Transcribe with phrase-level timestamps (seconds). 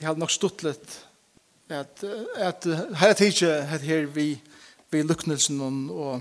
[0.00, 0.98] jeg har nok stått litt
[1.70, 2.02] at,
[2.34, 2.66] at
[2.98, 4.32] her er tidsi at her vi
[4.90, 6.20] vi luknelsen og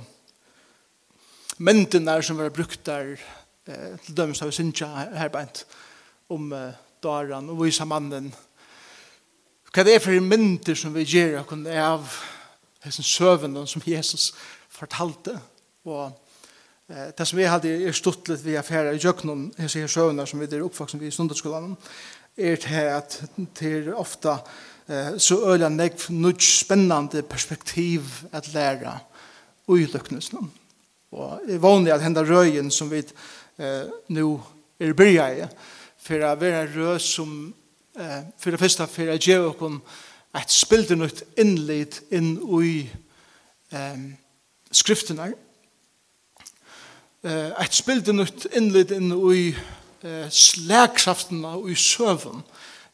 [1.58, 3.16] myndene som var brukt der
[3.66, 5.64] eh, til dømes av Sintja her beint
[6.30, 8.30] om eh, Daran og vise mannen.
[9.74, 12.14] Hva det er for mynder som vi gjør av
[12.84, 14.34] hessen søven som Jesus
[14.70, 15.40] fortalte.
[15.90, 16.12] Og
[16.90, 20.40] eh, det som vi hadde er stått litt vi affærer i jøkkenen hessen søven som
[20.40, 21.74] vi er oppvaksen vi i sundagsskolen
[22.40, 23.20] er til at
[23.60, 24.40] det ofta
[25.22, 28.02] så øyla nekv nødt spennende perspektiv
[28.34, 28.96] at læra
[29.70, 30.50] ui løknesen.
[31.12, 33.02] Og er vanlig at henda røyen som vi
[33.58, 34.42] eh, nu
[34.80, 35.48] er byrja i,
[35.98, 37.34] for å være en røy som
[37.98, 39.80] eh, for det første for å gjøre okon
[40.38, 42.86] et spilde nytt innlid inn ui
[43.74, 44.04] eh,
[44.72, 45.32] skriftene.
[47.26, 49.50] Eh, et spilde nytt innlid inn ui
[50.04, 52.44] eh, slagkraften i søvn.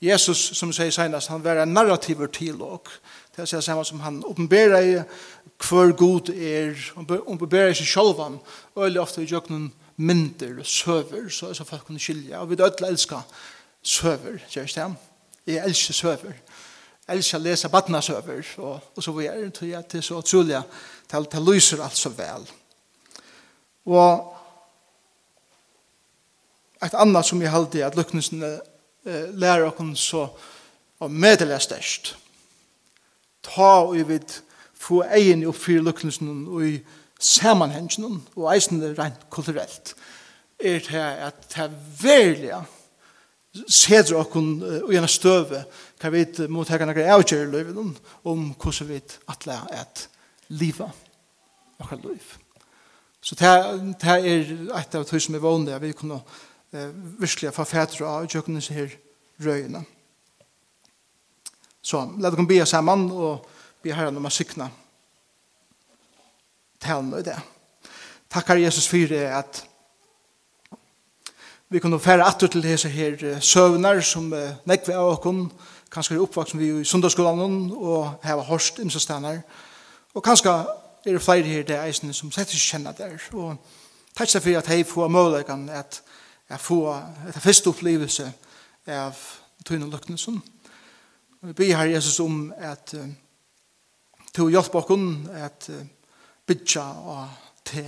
[0.01, 2.91] Jesus, som sier senast, han var en narrativer til og
[3.35, 4.93] det er samme som han oppenberer i
[5.59, 8.37] hver god er, han oppenberer i seg selv han,
[8.75, 12.55] og veldig ofte i jøkken mynter og søver, så, så folk kunne skilje, og vi
[12.59, 13.23] dødler elsker
[13.83, 14.95] søver, sier Stian.
[15.47, 16.37] Jeg elsker søver.
[17.07, 20.61] Jeg elsker å lese badna søver, og, og så videre, tror jeg, til så utrolig,
[21.11, 22.47] til, til lyser alt så vel.
[23.85, 24.34] Og
[26.83, 30.27] et annet som jeg halte at lukkelsen eh, lærer oss så
[30.99, 32.15] og medelig størst.
[33.43, 34.37] Ta og vi vil
[34.79, 36.77] få egen opp for lukkelsen og i
[37.19, 39.95] sammenhengen og eisen det rent kulturelt
[40.59, 42.59] er det at det er veldig
[43.71, 45.63] seder okkun og gjerne støve
[45.99, 49.01] kan vi mot her kan jeg avgjøre løyven om hvordan vi
[49.31, 50.07] atle at
[50.49, 50.89] liva
[51.79, 52.35] okkar liv.
[53.21, 56.19] Så det, er et av tog som er vanlig at vi kunne
[56.75, 58.95] eh, virkelig få fætre av kjøkkenen seg her
[59.45, 59.83] røyene.
[61.85, 63.45] Så la dere be sammen og
[63.83, 64.69] be herren om å sykne
[66.81, 67.37] talen og det.
[68.29, 69.63] Takkar Jesus for det at
[71.69, 74.33] vi kunne fære atter til disse her søvner som
[74.69, 75.47] nekve av oss,
[75.91, 79.41] kanskje er oppvaksen vi i sundagsskolen og heva hårst imsestander,
[80.13, 80.51] og kanskje
[81.05, 83.57] er det flere her det eisene som slett ikke kjenner der, og
[84.17, 86.01] takk for at jeg får muligheten at
[86.49, 86.89] jeg får
[87.29, 88.25] etter første opplevelse
[88.93, 89.21] av
[89.65, 90.37] tøyne løkene som.
[91.45, 93.07] Vi ber her Jesus om at uh,
[94.33, 95.81] til å hjelpe oss at uh,
[96.45, 97.85] bytja og te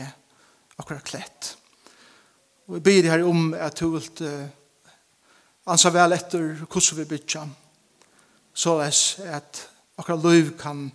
[0.77, 1.51] akkurat klett.
[2.67, 4.49] Og vi ber her om at du vil uh,
[5.69, 7.45] ansa vel etter hvordan vi bytja
[8.57, 10.87] så at akkurat liv kan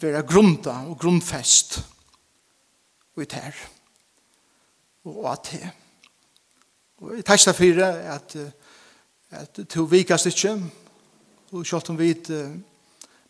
[0.00, 1.80] være grunda og grundfest
[3.16, 3.56] og i ter
[5.08, 5.70] og at det.
[7.00, 8.36] Og jeg takk for det at,
[9.30, 10.56] at to vikast ikke,
[11.50, 12.14] og selv om vi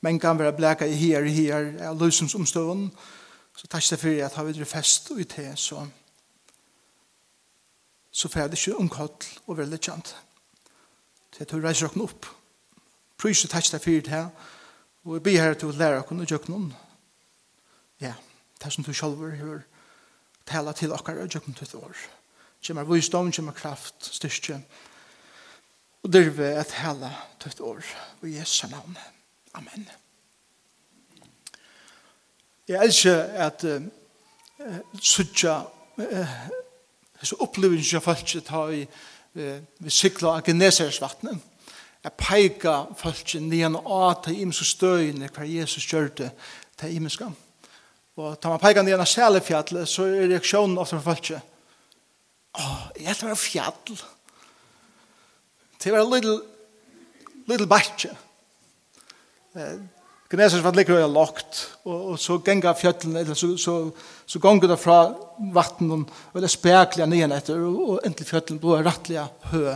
[0.00, 2.90] men kan være blæka i her i her av løsens omstående,
[3.56, 5.86] så takk for det at har vi det fest og i te, så
[8.10, 9.10] så fyrir det ikke omkall
[9.46, 10.16] og være litt kjent.
[11.30, 12.26] Så jeg tror reiser dere opp.
[13.18, 14.30] Prøys og tæsta for det her,
[15.04, 16.72] og jeg blir her til å lære dere og gjøre noen.
[18.00, 18.14] Ja,
[18.58, 19.62] det er som du selv har
[20.46, 21.94] tala til dere og gjøre noen til det år.
[21.94, 22.19] Ja
[22.66, 24.60] kommer visdom, kommer kraft, styrke,
[26.02, 27.10] og det dyrve et hele
[27.40, 27.82] tøtt år,
[28.20, 28.96] og i Jesu navn.
[29.54, 29.88] Amen.
[32.68, 33.82] Jeg elsker at uh,
[35.02, 35.56] suttja
[35.96, 36.34] uh,
[37.22, 41.40] så opplevelsen jeg følte ta i uh, vi sykla av Genesaresvattnet
[42.00, 46.30] jeg peika følte nian av til imenske støyene hver Jesus kjørte
[46.78, 47.26] til imenske
[48.20, 51.42] og tar man peika nian av Sælefjallet så er reaksjonen ofte for følte
[52.58, 54.00] Åh, jeg helt var fjall.
[55.80, 56.40] Det var en little,
[57.48, 58.10] little batje.
[60.30, 63.74] Gnesis var ligger og lagt, og, og så genga fjallene, eller så, så,
[64.26, 65.00] så gonger det fra
[65.54, 69.74] vatten, og det spekler nyan etter, og, og endelig fjallene ble rettelig hø.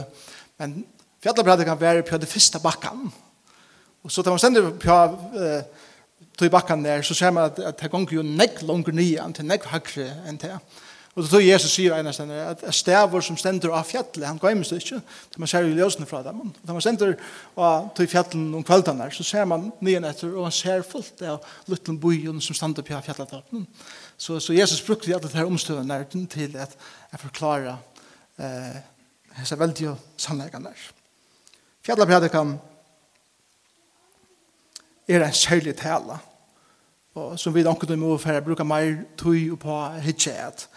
[0.62, 0.76] Men
[1.24, 3.08] fjallabrædet kan være på det første bakken.
[4.04, 4.98] Og så tar man stender på
[5.40, 5.90] eh,
[6.38, 9.48] tog bakken der, så ser man at, at det gonger jo nekk langer nyan, til
[9.48, 10.54] nekk hakre enn det.
[11.14, 14.40] Og så då Jesus sier en av stedene at stavur som stender av fjallet, han
[14.42, 14.96] gøymes det ikke,
[15.30, 16.40] det man ser jo ljøsene fra dem.
[16.40, 17.14] Og da man stender
[17.54, 21.22] av til fjallet om kvelden her, så ser man nyen etter, og han ser fullt
[21.22, 23.62] av lutten bojen som stender på fjallet av.
[24.18, 26.74] Så, så Jesus brukte alle disse omstøvende til at
[27.12, 27.76] jeg forklarer
[28.38, 28.82] eh,
[29.38, 30.84] disse veldige sannleggene der.
[31.86, 32.10] Fjallet
[35.06, 36.18] er en særlig tale,
[37.14, 40.68] og som vi ikke må for å bruke mer tøy på hitje at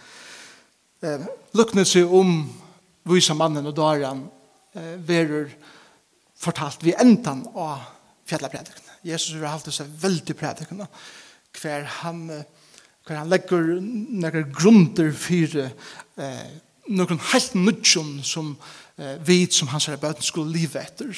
[1.02, 2.40] eh, luknelse om
[3.08, 4.26] vise mannen og daren
[4.76, 5.50] eh, verur
[6.38, 7.86] fortalt vi endan av
[8.28, 8.98] fjallapredikene.
[9.06, 10.86] Jesus har alltid seg veldig predikene
[11.58, 12.26] hver han,
[13.06, 16.50] hver han legger noen grunder for eh,
[16.88, 18.52] noen helt nudjon som
[18.98, 21.14] eh, vit som hans bøten skulle livet etter.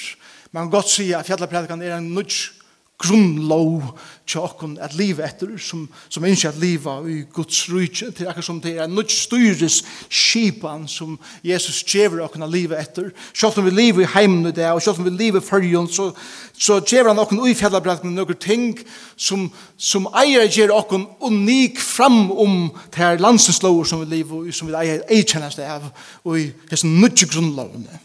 [0.50, 2.59] Man kan godt si at fjallapredikene er en nudjon
[3.00, 8.28] grunnlov til tjokken at livet etter, som, som ikke at livet i Guds rydse, til
[8.30, 11.16] akkur som det er nødt styres skipan som
[11.46, 13.10] Jesus gjever okken at livet etter.
[13.34, 15.88] sjalt om vi lever i heimen i det, og sjalt om vi lever i fyrjon,
[15.90, 16.10] så,
[16.54, 18.78] så gjever han okkur ui fjallabrat med noen ting
[19.16, 24.54] som, som eier gjer okken unik fram om det her landsinslover som vi lever i,
[24.54, 25.90] som vi eier eikjennast av,
[26.24, 28.00] og i hans nødt grunnlovene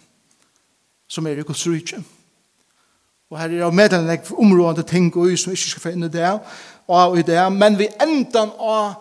[1.07, 2.01] som er i Guds rydse.
[3.35, 6.29] Og her er av medelenlegg områdende ting og som ikke skal få inn i det,
[6.87, 7.39] og i det.
[7.51, 8.93] Men vi endan av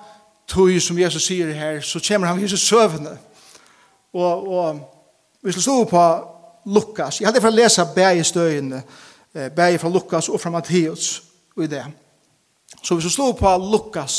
[0.50, 3.12] tog som Jesus sier her, så kommer han Jesus søvende.
[4.12, 4.80] Og, og
[5.42, 6.02] vi skal stå på
[6.66, 7.20] Lukas.
[7.20, 8.80] Jeg hadde for å lese bæge støyene,
[9.54, 11.12] bæge fra Lukas og fra Matteus
[11.54, 11.84] og i det.
[12.82, 14.16] Så vi skal stå på Lukas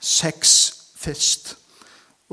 [0.00, 0.58] 6
[0.96, 1.54] først.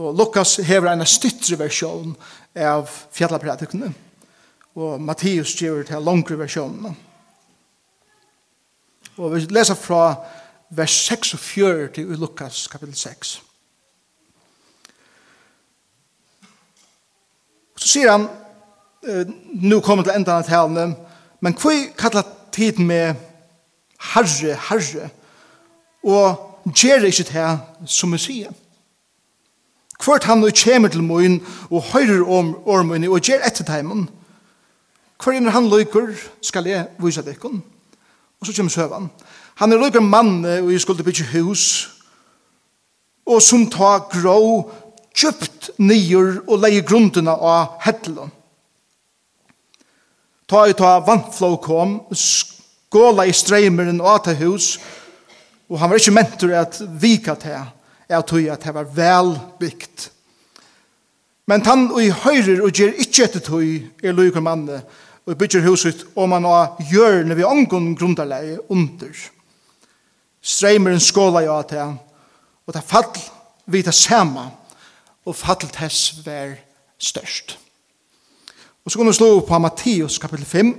[0.03, 2.11] Og Lukas hever en styttre versjon
[2.59, 3.93] av fjallapratikene.
[4.75, 6.93] Og Matteus gjør det til langere versjonene.
[9.21, 10.15] Og vi leser fra
[10.73, 13.33] vers 46 til Lukas kapitel 6.
[17.77, 18.25] Så sier han,
[19.61, 20.95] nu kommer til enda av talene,
[21.41, 23.19] men hva kallar tiden med
[24.13, 25.09] herre, herre,
[26.01, 27.47] og gjør ikke det
[27.89, 28.57] som vi sier.
[30.01, 34.07] Kvart han og kommer til moen, og høyrer om ormen, og gjør etter teimen.
[35.21, 37.37] Hver han løyker, skal jeg vise deg
[38.41, 39.09] Og så kommer søvann.
[39.61, 41.65] Han er løyper mann, og jeg skulle bytje hus,
[43.29, 44.37] og som ta grå,
[45.13, 48.31] kjøpt nyer og leie grunderna av hettelen.
[50.49, 54.73] Ta i ta vannflå kom, skåla i streimeren og ta hus,
[55.69, 57.69] og han var ikke mentor at vika til,
[58.09, 60.09] er tog at det var velbygd.
[61.47, 63.63] Men han og i høyrer og gjør ikke etter tog,
[64.03, 64.83] er løyker mannet,
[65.31, 69.15] og bygger huset og man har hjørne vi ångon grunderleie under.
[70.41, 71.85] Streimeren skåla jo at det,
[72.67, 73.11] og det fall
[73.65, 74.49] vi det samme,
[75.25, 76.55] og fall tess vær
[76.97, 77.57] størst.
[78.85, 80.73] Og så kan vi slå på Matteus kapitel 5,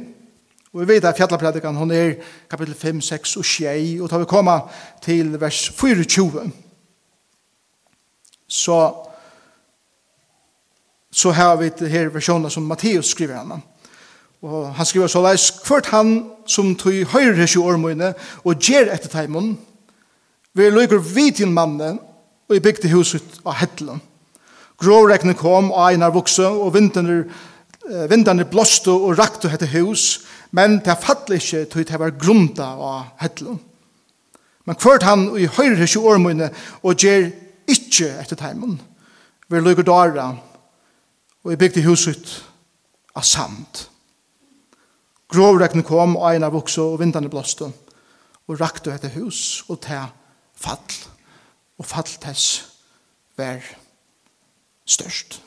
[0.73, 2.15] og vi vet at fjallapredikan hon er
[2.51, 4.69] kapitel 5, 6 og 6, og da vi kommer
[5.03, 6.51] til vers 24,
[8.49, 9.09] så
[11.13, 13.61] så har vi her versjonen som Matteus skriver henne.
[14.43, 16.17] Og han skriver så leis, kvart han
[16.51, 18.13] som tog høyre sju ormøyne
[18.43, 19.55] og gjer etter teimen,
[20.53, 22.01] vi løyker vidin mannen
[22.51, 24.03] og i bygde huset av hettelen.
[24.83, 27.23] Gråregnet kom og einar vokse, og vinterne,
[28.11, 33.07] vinterne blåste og rakte hette hus, men det fattelig ikke tog det var grunda av
[33.23, 33.61] hettelen.
[34.67, 36.51] Men kvart han i høyre sju ormøyne
[36.83, 37.31] og gjer
[37.71, 38.77] ikke etter teimen,
[39.49, 40.33] vi løyker dara
[41.43, 42.37] og i bygde huset
[43.15, 43.87] av samt.
[45.33, 47.71] Grovregnen kom, og eina vokse, og vindane blåste,
[48.49, 50.05] og rakte etter hus, og ta
[50.59, 50.99] fall,
[51.79, 52.77] og fall tess
[53.41, 53.65] vær
[54.85, 55.41] størst.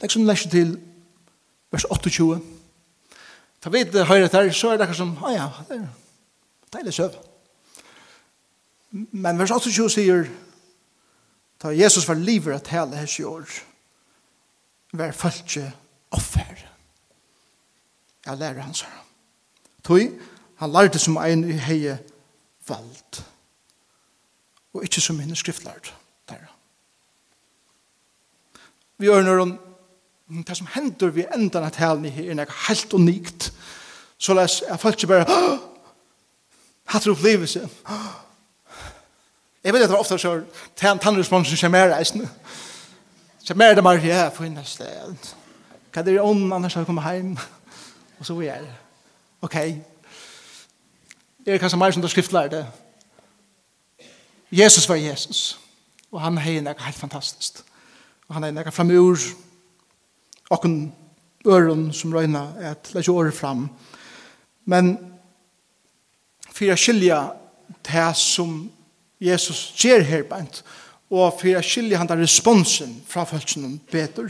[0.00, 0.74] Det er som leser til
[1.72, 2.40] vers 28.
[3.60, 5.88] Ta vet det høyre der, så er det akkur som, ah ja, det er
[6.76, 7.18] deilig søv.
[8.92, 10.28] Men vers 28 sier,
[11.60, 13.60] ta Jesus var livet at hele hans jord,
[14.92, 15.68] vær falske
[16.10, 16.69] offer.
[18.26, 19.04] Jeg lærer hans her.
[19.84, 20.20] Tøy,
[20.56, 21.98] han lærte som en i heie
[22.68, 23.22] vald.
[24.74, 25.94] Og ikke som henne skriftlært
[26.28, 26.44] der.
[28.98, 29.58] Vi gjør når om
[30.46, 33.52] det som hender vi enda at hælni her er nek helt unikt.
[34.18, 35.58] Så les, jeg følte ikke bare,
[36.86, 37.68] hatt du opplevelse.
[39.64, 40.42] Jeg vet at det var ofte så,
[40.76, 42.28] tannresponsen kommer reisende.
[43.44, 45.16] Så mer det bare, ja, for henne sted.
[45.94, 47.38] er det ånden annars har kommet hjem?
[48.20, 48.76] og så videre.
[49.42, 49.56] Ok.
[51.44, 52.02] Det er kanskje mer som
[52.52, 52.66] det.
[54.52, 55.58] Jesus var Jesus.
[56.10, 57.62] Og han er noe helt fantastisk.
[58.28, 59.18] Og han er noe framur
[60.50, 60.92] og en
[61.46, 63.68] øren som røyna et lage året fram.
[64.66, 64.98] Men
[66.50, 67.22] for å skilja
[67.86, 68.70] det som
[69.20, 70.62] Jesus gjør her bænt,
[71.10, 74.28] og for å skilja han der responsen fra følelsen bedre,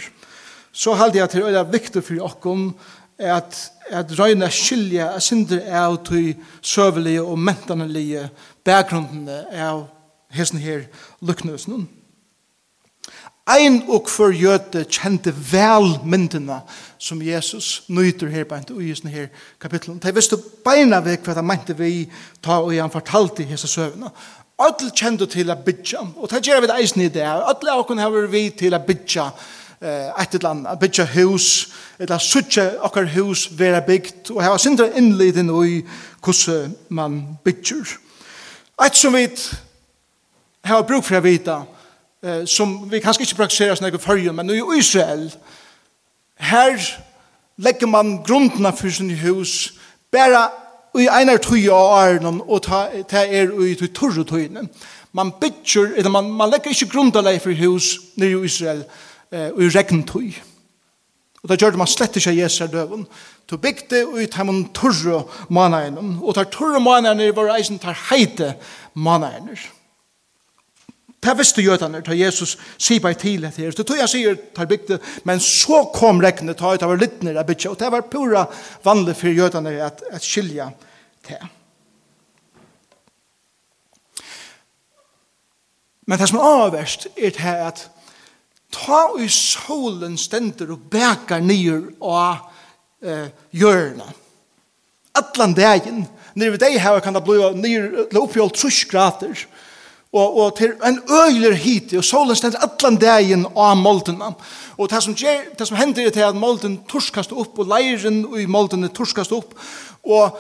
[0.73, 2.63] så halde jeg til å være viktig for dere
[3.21, 8.29] at, at røyna skilja a synder av tui søvelige og mentanelige
[8.65, 9.87] bakgrunden av
[10.33, 10.87] hesten her
[11.21, 11.89] lukknøsnen.
[13.51, 16.61] Ein og for jøte kjente vel myndina
[17.01, 19.99] som Jesus nøyter her beint i hesten her kapitlen.
[19.99, 22.05] De visste beina vekk hva de mente vi
[22.45, 24.13] ta og han fortalte hese søvna.
[24.61, 27.25] Alle kjente til a bytja, og det gjør vi det eisen i det.
[27.25, 29.31] Alle av oss har vi til a bytja,
[29.81, 31.69] ett eller annet, bygga hus,
[31.99, 35.83] eller sucha okkar hus vera byggt, og hava sindra innliden i
[36.25, 37.97] hvordan man bygger.
[38.85, 39.29] Ett som vi
[40.65, 41.63] har bruk for å vita,
[42.47, 45.31] som vi kanske inte praktiserar sånn ikke fyrjun, men i Israel,
[46.37, 46.77] här
[47.57, 49.73] lägger man grunderna för sin hus,
[50.13, 50.51] bara
[50.99, 54.49] i einar tøy av æren, og ta ta er i tøy tøy
[55.13, 58.85] Man bygger, eller man, man legger ikke grunda for hus nere i Israel,
[59.31, 60.31] og i regntøy.
[61.41, 63.07] Og da gjør man slett ikke Jesu døven.
[63.49, 68.55] Du bygde ut hjemme turre managene, og tar turre managene var eisen tar heite
[68.95, 69.57] managene.
[71.21, 73.75] Det visste jødene, da Jesus sier bare til det her.
[73.77, 74.97] Det tog jeg sier, tar bygde,
[75.29, 78.47] men så kom regnet, ta ut av littner av bytje, og det var pura
[78.85, 80.71] vanlig for jødene at, at skilja
[81.29, 81.43] til.
[86.09, 87.85] Men det som er avverst er det at
[88.71, 92.51] ta i solen stender og bekar nyer og
[93.03, 94.07] eh, hjørna.
[95.19, 96.05] Atlan dagen,
[96.39, 99.35] nere ved deg her kan det bli nyer, oppi all trus grader,
[100.11, 104.33] og, og til en øyler hiti, og solen stender atlan dagen av moldena.
[104.79, 108.23] Og det som, gjer, det som hender er til at molden torskast opp, og leiren
[108.39, 109.55] i molden torskast opp,
[110.07, 110.39] og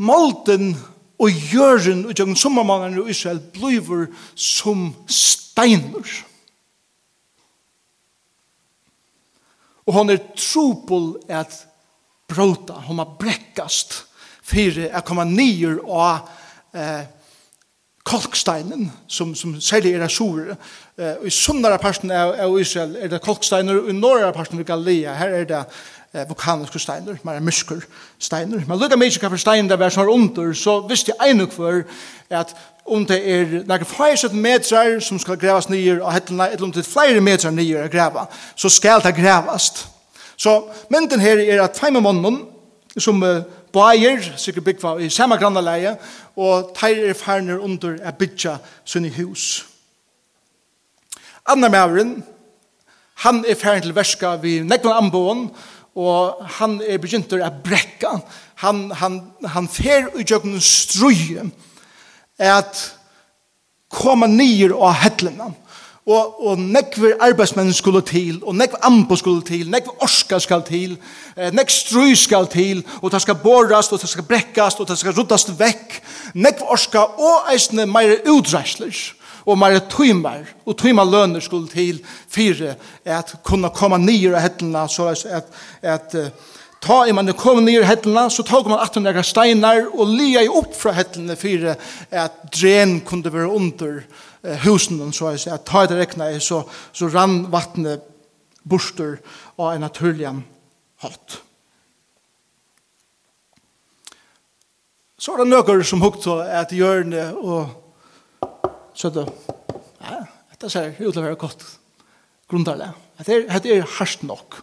[0.00, 0.74] molden
[1.20, 6.24] og jøren og jøren sommermannen i Israel blir som steiner.
[9.86, 11.54] Og hon er trupol at
[12.30, 14.04] bråta, hon har brekkast
[14.50, 16.28] fyrir at koma nyer av
[16.74, 17.08] eh,
[18.06, 20.54] kolksteinen, som, som særlig er asur.
[20.98, 24.66] Eh, I sunnare parten av, av Israel er det kolksteiner, og i norra parten av
[24.68, 25.64] Galilea, her er det
[26.14, 27.80] eh, vulkaniske steiner, mer mysker
[28.18, 28.64] steiner.
[28.66, 31.46] Men lukka mykje hva for stein det var som var under, så visste jeg einu
[31.50, 31.82] for
[32.30, 32.54] at
[32.90, 36.82] om det er nærke fyrset metrar som skal grevas nyer, og hettene, eller om det
[36.82, 38.26] er flere metrar nyer å greva,
[38.56, 39.86] så skal det grevast.
[40.36, 40.56] Så
[40.90, 42.42] mynden her er at feime månen,
[42.98, 45.94] som uh, bæger, sikkert byggva i samme grannaleie,
[46.36, 49.66] og teir er ferner under er byggja sunne hus.
[51.46, 52.24] Anna maveren,
[53.14, 55.50] han er ferner til verska vi nekvann anboen,
[56.00, 58.14] og han er begynt å brekka.
[58.64, 61.50] Han, han, han fer i jøkken strøy
[62.40, 62.86] at
[63.92, 65.50] koma nyer av hettlene.
[66.10, 70.96] Og, og nekver arbeidsmenn skulle til, og nekver ambo skulle til, nekver orska skal til,
[71.36, 74.96] eh, nekver strøy skal til, og det skal borrast, og det skal brekkast, og det
[74.98, 76.00] skal ruddast vekk,
[76.34, 78.96] nekver orska, og eisne meire utreisler
[79.46, 84.86] og mer tøymer, og tøymer lønner skulle til fire, at kunne komme nye av hettene,
[84.88, 86.16] så at, at
[86.80, 90.52] ta i man kom nye av hettene, så tog man 18 steinar, og lia i
[90.52, 91.76] opp fra hettene fire,
[92.10, 94.02] at dren kunne være under
[94.64, 98.06] husen, så at ta i det rekna i, så, så rann vattnet
[98.62, 99.18] borster
[99.58, 100.28] av en naturlig
[101.00, 101.40] hatt.
[105.20, 107.89] Så er det noen som hukte at hjørne og
[108.94, 109.26] så det,
[110.00, 110.20] ja,
[110.52, 111.64] dette ser ut til å være godt
[112.50, 112.90] grundarlig.
[113.20, 114.60] Dette er hardt nok.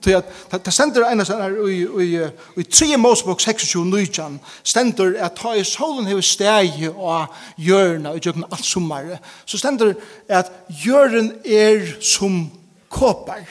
[0.00, 1.56] Til at det stender en sånn her
[2.00, 7.28] i 3 Mosebok 26 Nujjan stender at ta i solen hever steg og
[7.60, 9.92] hjørna og gjøkken alt sommare så stender
[10.32, 10.48] at
[10.80, 12.46] hjørn er som
[12.88, 13.44] kåpar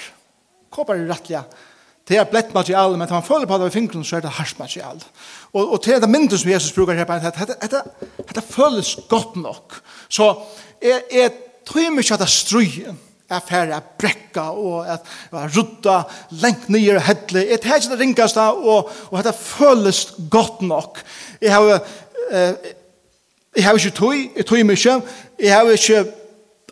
[0.74, 1.44] kåpar er rettelig
[2.10, 4.32] Det er blett materiale, men når man føler på det ved fingrene, så er det
[4.40, 5.04] hardt materiale.
[5.54, 7.84] Og, og til det mindre som Jesus bruker her, at det, dette,
[8.18, 9.78] dette føles godt nok.
[10.10, 10.32] Så
[10.82, 11.32] jeg, jeg
[11.70, 12.98] tror mye at det strøyer
[13.30, 15.06] er færre å brekke og at
[15.54, 16.00] rutta
[16.42, 17.46] lengt nye og hedle.
[17.46, 20.00] Jeg tar ikke det ringast da, og, og det føles
[20.34, 21.04] godt nok.
[21.42, 21.84] Jeg har,
[22.32, 22.72] eh,
[23.56, 24.96] jeg har ikke tog, jeg tog mye,
[25.40, 26.06] jeg har ikke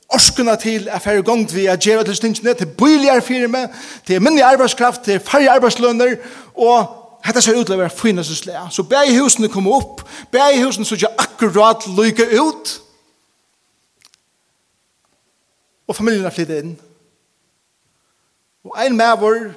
[0.10, 3.68] orskuna til er færre gongt vi er gjeva til stingene, til bøyligare firme,
[4.06, 6.16] til minnig arbeidskraft, til færre arbeidslønner,
[6.56, 8.68] og Hetta ser ut til å være finnes og slea.
[8.72, 12.76] Så bæg husene kommer opp, bæg husene så ikke akkurat lykke ut,
[15.88, 16.78] og familien er flyttet inn.
[18.68, 19.50] Og ein mævor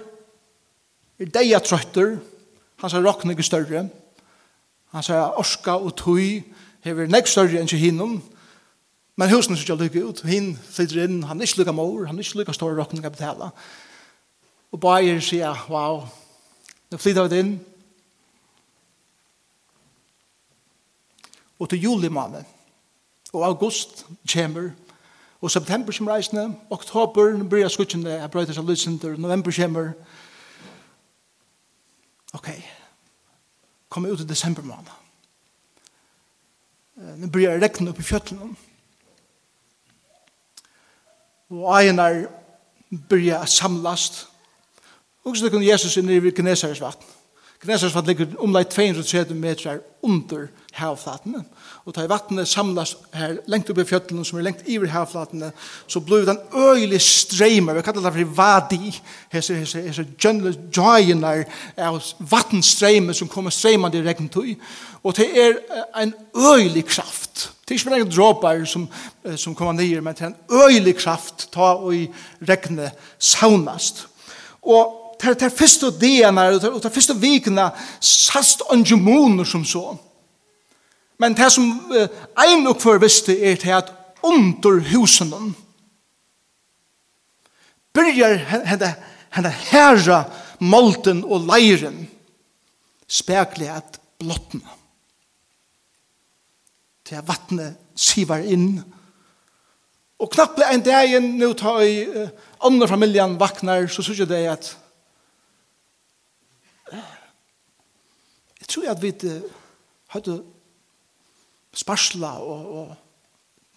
[1.20, 2.16] er deia trøtter,
[2.80, 3.86] han sier rokken ikke større,
[4.90, 6.42] han sier orska og tøy,
[6.86, 8.20] hever nek større enn hinnom,
[9.20, 10.20] Men husen ser ikke lykke ut.
[10.24, 13.10] Hinn flytter inn, han er ikke lykke mor, han er ikke lykke store råkning å
[13.12, 13.50] betale.
[14.72, 16.06] Og bare sier, wow,
[16.88, 17.50] nå flytter vi inn.
[21.60, 22.48] Og til juli måned,
[23.34, 24.70] og august kommer,
[25.44, 29.92] og september kommer reisende, oktober blir jeg skuttende, jeg brøyter seg lysenter, november kommer.
[32.40, 32.48] Ok,
[33.92, 34.96] kommer ut i desember måned.
[37.20, 38.69] Nå blir jeg rekne opp i fjøttene, og
[41.50, 42.24] og egenar
[43.08, 44.26] byrja a samlast.
[45.24, 47.06] Og så kunne Jesus inn i Gnesares vatten.
[47.60, 51.42] Gnesares vatten ligger omlai 230 meter under havflatene.
[51.84, 55.50] Og da vattnet samlast her lengt opp i fjöllene som er lengt iver havflatene,
[55.86, 58.94] så blir den øyelig streimer, vi kallar det for vadi,
[59.32, 61.44] hese, hese, hese gjønle joinar
[61.76, 64.54] av vattenstreimer som kommer streimande i regntøy.
[65.02, 65.58] Og det er
[66.00, 68.88] en øyelig kraft Det er ikke bare en dråpar som,
[69.38, 72.08] som kommer ned, men det er en øyelig kraft ta og i
[72.42, 74.08] regnet saunast.
[74.66, 77.68] Og det er det første dena, og det er det første vikene,
[78.00, 79.94] sast angemoner som så.
[81.18, 81.70] Men det som
[82.42, 83.94] ein og før visste er til at
[84.26, 85.54] under husen
[87.94, 88.34] byrjar
[88.66, 88.94] henne,
[89.30, 90.24] henne herra
[90.58, 92.08] molten og leiren
[93.06, 94.79] spekler at blottene
[97.10, 98.78] til at vattnet sivar inn.
[100.20, 102.28] Og knapple en dag inn, nå tar jeg uh,
[102.68, 104.70] andre familien vaknar, så synes jeg det at
[108.60, 109.40] jeg tror at vi uh,
[110.14, 110.38] hadde
[111.74, 112.96] sparsla og, og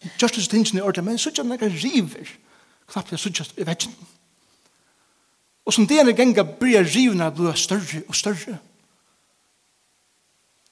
[0.04, 2.36] just justice tingene i ordet, men så ikke noen river
[2.92, 3.96] knapple så ikke i veggen.
[5.66, 8.60] Og som det er genga blir rivene blir større og større.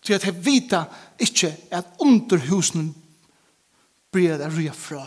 [0.02, 0.86] Så jeg vita
[1.20, 2.96] ikke at underhusen
[4.12, 5.04] blir det rya fra.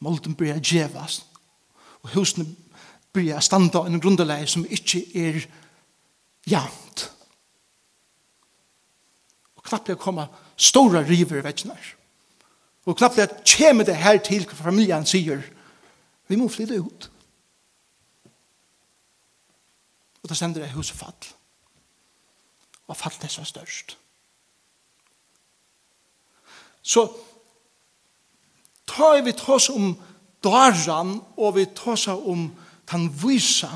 [0.00, 1.22] Molten blir det djevas.
[2.02, 2.56] Og husen
[3.12, 5.38] blir det standa en grunderleie som ikke er
[6.50, 7.04] jant.
[9.56, 11.78] Og knappt det kommer stora river i vekkene.
[12.86, 15.42] Og knappt det kommer det her til hva familien sier.
[16.28, 17.10] Vi må flytte ut.
[20.22, 21.30] Og da sender det huset fall.
[22.88, 23.98] Og fall det så størst.
[26.88, 27.04] Så
[28.88, 29.92] tar vi tås om
[30.44, 32.48] daran, og vi tås om
[32.88, 33.68] den visa,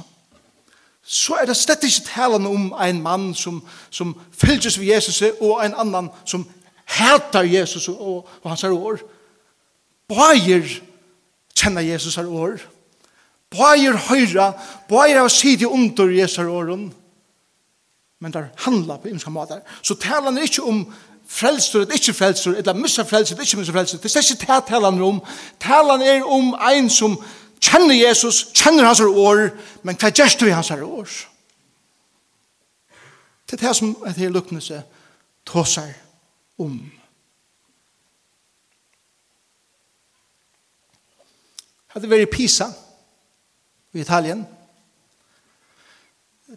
[1.02, 3.58] så er det slett ikke talen om en mann som,
[3.90, 6.46] som fylges ved Jesus, og en annan som
[6.86, 9.02] hætar Jesus og, og hans her år.
[10.08, 10.68] Bøyer
[11.58, 12.62] kjenner Jesus her år.
[13.52, 14.52] Bøyer høyra,
[14.88, 16.92] bøyer av sidi under Jesus her åren.
[18.22, 19.60] Men det handlar på imska måter.
[19.82, 20.84] Så talen er ikke om
[21.26, 23.98] frelstur, eller ikke frelstur, eller missa frelstur, eller ikke missa frelstur.
[23.98, 25.20] Det er ikke det talan er om.
[25.60, 27.18] Talan er om ein som
[27.62, 29.50] kjenner Jesus, kjenner hans år,
[29.82, 31.08] men hva gjerst du i hans år?
[33.46, 34.82] Det er det som er det lukknelse
[35.46, 35.92] tåsar
[36.58, 36.78] om.
[41.92, 42.70] Hadde vært i Pisa
[43.92, 44.46] i Italien,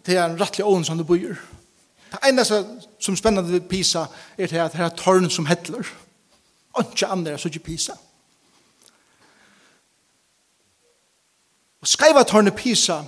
[0.06, 1.36] det er en rettelig ånd som du bor
[2.12, 4.04] Det eneste som er spennende ved Pisa
[4.38, 5.86] er til at det er tårn som hettler.
[6.72, 7.92] Og ikke andre er så ikke Pisa.
[11.80, 13.02] Og skreiva tørnet Pisa.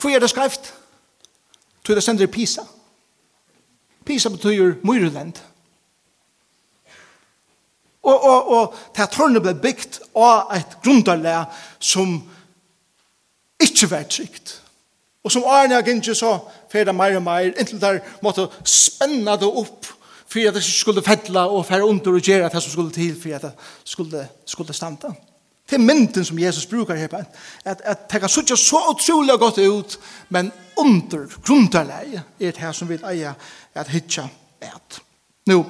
[0.00, 0.74] Hvor er det skreift?
[1.84, 2.62] Tror det sender Pisa.
[4.04, 5.32] Pisa betyr Myrland.
[8.02, 12.18] Og, og, og det tårnet ble bygd av et grundarlæg som
[13.60, 14.60] ikke var trygt.
[15.24, 16.36] Og som Arne har gynnt så
[16.72, 19.88] fer det meir og mer, inntil der måtte spenna det opp
[20.28, 23.36] for at det skulle fedla og fære under og gjøre det som skulle til for
[23.36, 23.52] at det
[23.84, 25.14] skulle, skulle standa.
[25.70, 27.08] Det er mynden som Jesus brukar her,
[27.64, 32.72] at, at det kan suttja så utrolig godt ut, men under grunderleie er det her
[32.72, 33.32] som vil eie
[33.74, 34.26] at hitja
[34.60, 35.00] et.
[35.46, 35.64] Nå,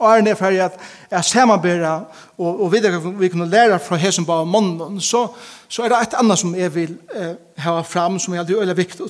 [0.00, 1.92] Arne er ferdig at jeg samarbeidde,
[2.38, 2.80] og, og vi,
[3.18, 5.26] vi kunne lære fra som bare mannen, så,
[5.68, 8.76] så er det et annet som jeg vil eh, ha fram, som er alltid veldig
[8.76, 9.08] viktig.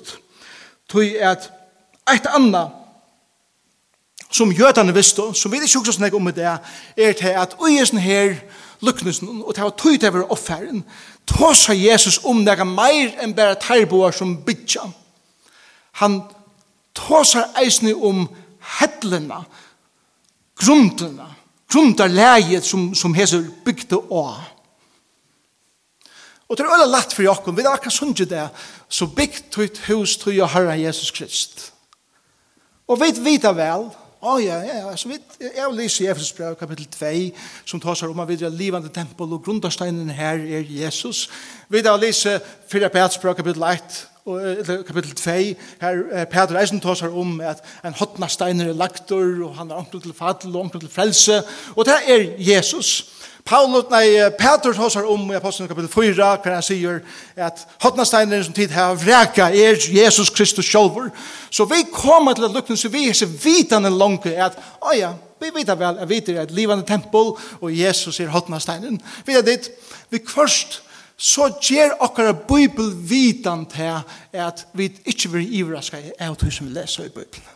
[0.93, 1.51] Det er at
[2.15, 2.75] et annet
[4.31, 6.49] som jødene visste, som vi ikke husker sånn om det,
[6.97, 8.35] er til at øyesen her
[8.85, 10.83] lukknesen, og til å tog til å være offeren,
[11.27, 14.85] tåsa Jesus om det er mer enn bare terboer som bytja.
[16.03, 16.21] Han
[16.95, 18.27] tåsar eisne om
[18.79, 19.43] hedlena,
[20.59, 21.33] grunderna,
[21.71, 24.58] grunderleget som, som heser bygde av
[26.49, 28.47] Og det er veldig lett for jokken, vi er akkurat sunnje det,
[28.89, 31.73] så bygg tøyt hus tøy og herra Jesus Krist.
[32.89, 36.33] Og vi vet vel, Å oh, ja, ja, så vidt, jeg vil lese i Efesus
[36.35, 37.11] brev kapittel 2,
[37.71, 41.29] som tar seg om at vi er livande tempel, og grundarsteinen her er Jesus.
[41.71, 42.41] Vi da lese
[42.73, 45.37] 4 Peters brev kapittel 1, og kapittel 2,
[45.85, 49.71] her eh, Peter Eisen tar seg om at en hotna steiner er lagt og han
[49.71, 51.39] er omkring til fadl, og omkring til frelse,
[51.77, 52.91] og det er Jesus.
[53.49, 56.99] Paulus, nei, Petrus hosar om i Apostlen kapitel 4, hver han sier
[57.41, 61.09] at hotnasteineren som tid har vreka er Jesus Kristus sjolver.
[61.51, 65.15] Så vi kommer til at lukken, så vi er så vitande langt at, å ja,
[65.41, 67.33] vi vet vel, jeg vet at livande tempel,
[67.63, 69.01] og Jesus er hotnasteineren.
[69.25, 69.71] Vi er dit,
[70.13, 70.83] vi først,
[71.17, 74.05] så gjør okkara bibel vitan til
[74.37, 77.55] at vi ikke vil ivraska av det som vi leser i bibelen.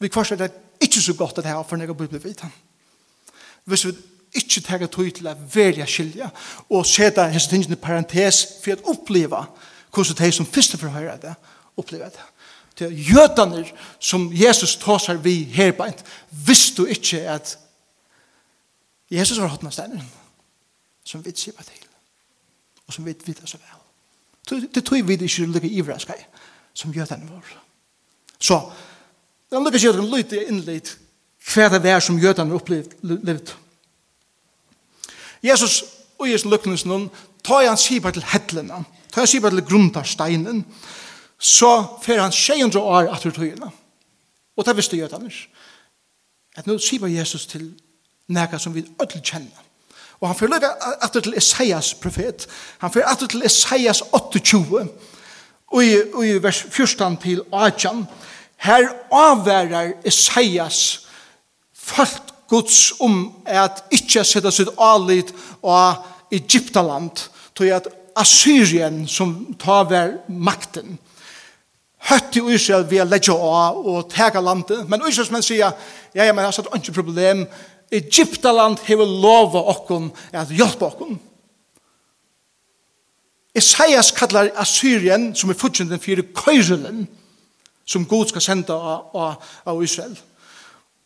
[0.00, 0.52] Vi kvarst er det
[0.90, 2.52] ikke så godt at det her for når jeg blir vitan.
[3.64, 3.92] Hvis vi
[4.34, 6.28] ikke tar tog til å velge skilje
[6.70, 9.44] og sette hese tingene i parentes for å oppleve
[9.90, 11.34] hvordan de som første forhører det,
[11.76, 12.26] opplever det.
[12.78, 13.64] Det er jødene
[13.98, 15.88] som Jesus tåser vi her på
[16.46, 17.56] hvis du ikke at
[19.10, 20.06] Jesus var hatt med steinen
[21.04, 21.86] som vi sier til
[22.86, 24.68] og som vi vet så vel.
[24.74, 26.18] Det tror vi ikke lykke ivraskei
[26.74, 27.44] som jødene var.
[28.40, 28.58] Så
[29.50, 30.96] det Han lukkar ikke en lyte innleit
[31.50, 33.54] hva det er som jødene opplevd.
[35.42, 35.84] Jesus
[36.20, 37.08] og Jesus lukknes noen,
[37.42, 40.64] tar han skipa til hedlena, tar han skipa til grundarsteinen,
[41.38, 43.70] så fer han 600 år etter tøyene.
[44.56, 45.32] Og det visste jødene.
[46.56, 47.70] At nå skipa Jesus til
[48.28, 49.64] nega som vi ødel kjenner.
[50.20, 52.44] Og han fer lukka atur til Esaias profet.
[52.78, 54.88] Han fer atur til Esaias 28,
[55.70, 58.04] og i, og i vers 14 til 18,
[58.60, 61.06] Her avværar Isaias
[61.74, 65.30] falt Guds om at ikkje sette sitt alit
[65.62, 66.02] av
[66.34, 70.98] Egyptaland, tog at Assyrien som tar vær makten.
[72.10, 75.72] Høtt i Israel via legge av og tega landet, men Israels menn sier,
[76.14, 77.46] ja, ja, men jeg har satt ikke problem,
[77.90, 81.16] Egyptaland hever lova okkon at hjelpa okkon.
[83.56, 87.08] Isaias kallar Assyrien, som er futsjenden fire Køyrelen,
[87.90, 90.14] som Gud skal senda av, av, av Israel.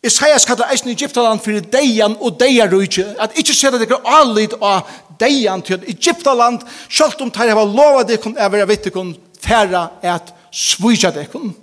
[0.05, 4.91] Isaias kallar eisen Egyptaland fyrir deian og deian rujtje, at ikkje seta dekker allit av
[5.21, 11.13] deian til Egyptaland, sjalt om teir hava lova dekken er vera vittekon færa et svujja
[11.15, 11.55] dekken.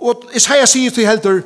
[0.00, 1.42] Og Isaias sier til heldur,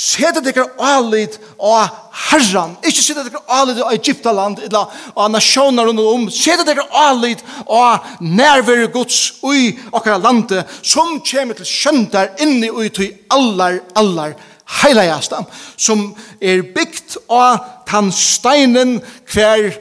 [0.00, 1.88] Seta dekker alit av
[2.30, 2.72] herran.
[2.80, 6.24] Ikki seta dekker alit av Egyptaland eller av nasjonar rundt om.
[6.32, 12.88] Seta dekker alit av nærvære gods ui okkara lande som kemur til skjøndar inni ui
[12.96, 14.32] til allar, allar
[14.80, 15.42] heilagasta
[15.76, 16.08] som
[16.40, 17.60] er byggt av
[17.90, 19.74] tan steinen hver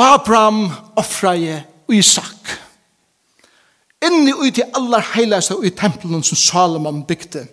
[0.00, 1.60] Abraham offraje
[1.92, 2.56] Isak.
[4.00, 7.50] Inni ui til allar heilagasta ui tempelen som Salomon bygde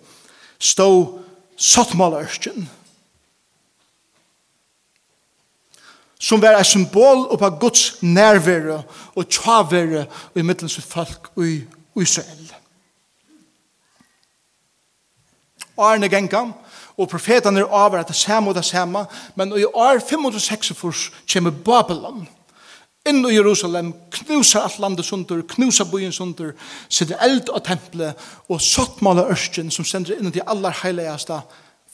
[0.60, 1.20] stå
[1.58, 2.70] sottmålørkjen,
[6.20, 8.82] som var et symbol på Guds nærvære
[9.16, 11.62] og tjavere i middelen sitt folk i
[12.02, 12.54] Israel.
[15.78, 16.42] Arne Genka,
[16.98, 20.74] og profetene er over at det samme og det samme, men i år 506
[21.34, 22.28] kommer Babylon,
[23.10, 26.54] inn i Jerusalem, knusa alt landet sundur, knusa byen sundur,
[26.90, 31.42] sitter eld av tempelet, og sottmala ørsten som sender inn i de aller heiligasta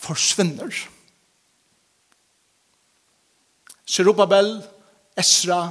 [0.04, 0.74] forsvinner.
[3.86, 4.56] Serubabel,
[5.20, 5.68] Esra,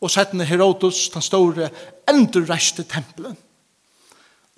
[0.00, 1.70] og settene Herodos, den store,
[2.08, 3.36] endurreiste tempelet.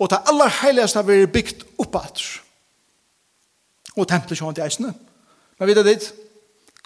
[0.01, 2.41] Og det aller heiligasta vi er bygd oppater.
[3.97, 4.93] Og tempelet kjønner til eisene.
[5.59, 6.07] Men vet det dit,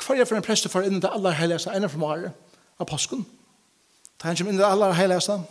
[0.01, 2.33] hva er for en prester for inn i det aller heiligasta enn for Mare,
[2.79, 3.23] av påsken.
[4.21, 5.43] Da han kom inn i aller heilastan,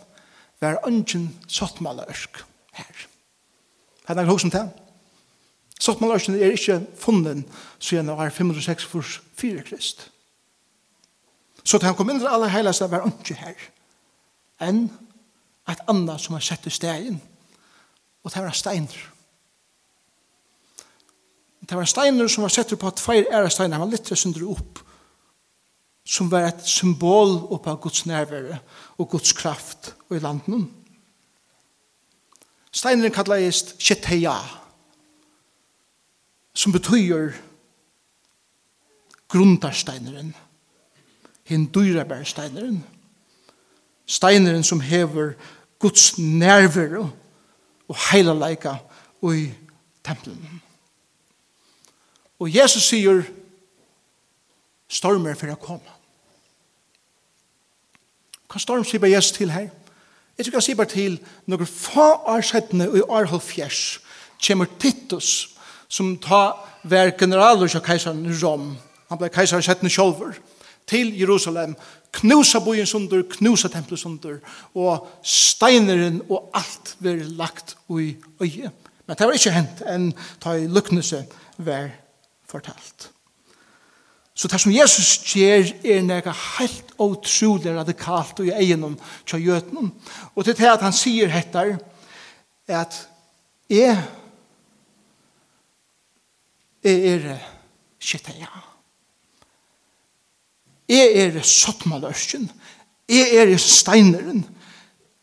[0.61, 2.41] var ønsken sottmala ørsk
[2.79, 3.05] her.
[4.07, 4.69] Hadde han hoksen til?
[5.79, 7.45] Sottmala ørsken er ikke funnet
[7.79, 9.05] siden det var 506 for
[9.37, 10.11] 4 krist.
[11.63, 13.57] Så da han kom inn i aller heilastan var ønsken her.
[14.61, 14.87] Enn
[15.69, 17.19] et annet som har sett i stegen,
[18.23, 19.11] og det var steiner.
[21.65, 24.45] Det var steiner som var sett på at feir er steiner, han var litt sønder
[24.53, 24.84] opp
[26.05, 28.59] som var et symbol oppa Guds nærvære
[28.97, 30.69] og Guds kraft i landen.
[32.71, 34.37] Steineren kallet Sheteia,
[36.53, 37.31] som betyr
[39.27, 40.35] grundarsteineren,
[41.43, 42.85] hin dyrabærsteineren,
[44.05, 45.33] steineren som hever
[45.79, 47.11] Guds nærvære
[47.87, 48.75] og heilaleika
[49.33, 49.51] i
[50.03, 50.61] tempelen.
[52.39, 53.23] Og Jesus sier,
[54.87, 55.94] stormer for å komme.
[58.55, 59.65] Kan storm sier bare Jesus til her?
[60.37, 61.17] Jeg tror jeg sier bare til
[61.51, 63.79] noen få år settene i år halvfjers
[64.45, 65.31] kommer Titus
[65.91, 66.53] som ta
[66.87, 68.69] hver generaler av keisaren Rom.
[69.09, 70.37] Han ble keisaren settene sjolver
[70.87, 71.73] til Jerusalem,
[72.15, 74.37] knusa bojen sunder, knusa tempelet sunder,
[74.71, 78.71] og steineren og alt var lagt i øye.
[79.03, 81.25] Men det var ikke hent enn ta i lukknelse
[81.57, 81.91] vær
[82.47, 83.09] fortalt.
[84.35, 89.93] Så det som Jesus gjør er nega helt utrolig radikalt og i egnom til jötnum.
[90.35, 91.77] Og til det at han sier hettar
[92.67, 92.97] at
[93.69, 94.03] jeg er
[96.85, 97.37] er
[97.99, 98.51] skitteja.
[100.89, 102.51] Jeg er sottmalørsken.
[103.09, 104.45] Jeg er steineren.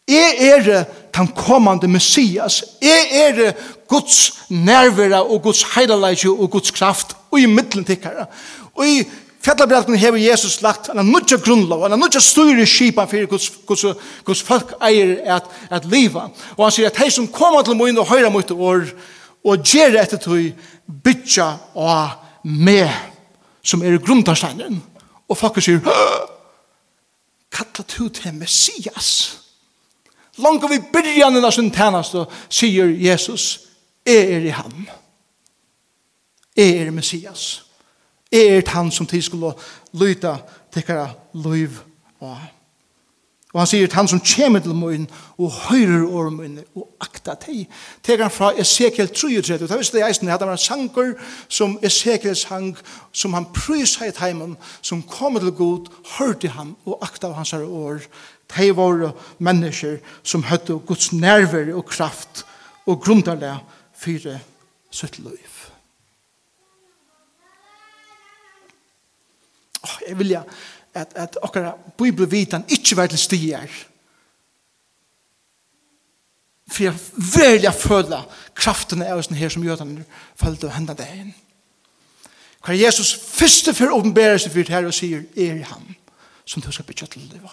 [0.08, 2.64] Jeg er den kommande Messias.
[2.82, 3.52] Jeg er
[3.88, 8.26] Guds nærvera og Guds heilalegi og Guds kraft og i middelen tikkara.
[8.74, 9.02] Og i
[9.42, 13.30] fjallabrætene hever Jesus lagt en nudja grunnlov, en nudja styrir skipan fyrir
[14.26, 16.28] hos folk eier at, at liva.
[16.56, 18.86] Og han sier at hei som koma til moin og høyra mot år,
[19.42, 20.52] og gjer etter tog
[20.86, 22.84] bytja og me,
[23.64, 24.78] som er grunntarsteinen.
[25.28, 25.80] Og folk sier,
[27.52, 29.38] kalla tu til Messias.
[30.40, 32.16] Langt vi byrjanen av sin tænast
[32.48, 33.68] sier Jesus,
[34.06, 34.86] er i ham.
[36.56, 37.64] Jeg er Messias.
[38.32, 39.52] Jeg er han som tid skulle
[39.92, 40.36] lyta
[40.72, 41.70] tikkara liv
[42.20, 42.36] og
[43.52, 47.66] Og han sier han som kommer til munnen og høyrer over munnen og akta teg.
[48.00, 49.66] Tegar han fra Ezekiel 33.
[49.68, 51.12] Det visste jeg eisen, at det var en sanger
[51.52, 52.70] som Ezekiel sang,
[53.12, 57.52] som han prysa i heimen, som kom til god, hørte han og akta av hans
[57.52, 58.00] år.
[58.56, 62.46] De var mennesker som høtte Guds nerver og kraft
[62.86, 63.58] og grundarle
[63.92, 64.38] fyre
[64.90, 65.51] sitt liv.
[69.82, 70.44] oh, jeg vilja
[70.94, 73.70] at, at okkara bibelvitan ikkje var til stier
[76.72, 76.94] for jeg
[77.36, 78.22] velja føla
[78.56, 79.96] kraften av oss her som gjør den
[80.40, 81.32] følte og hendet deg inn
[82.62, 85.96] hva Jesus første for åpenbærer seg for her og sier er han
[86.44, 87.48] som du skal bytja til liv